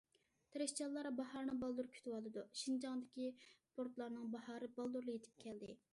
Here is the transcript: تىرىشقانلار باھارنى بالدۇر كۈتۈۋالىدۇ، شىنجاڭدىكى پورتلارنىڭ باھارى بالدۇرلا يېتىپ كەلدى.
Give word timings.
تىرىشقانلار 0.53 1.09
باھارنى 1.19 1.57
بالدۇر 1.63 1.91
كۈتۈۋالىدۇ، 1.97 2.45
شىنجاڭدىكى 2.61 3.29
پورتلارنىڭ 3.77 4.35
باھارى 4.37 4.75
بالدۇرلا 4.81 5.17
يېتىپ 5.21 5.41
كەلدى. 5.45 5.71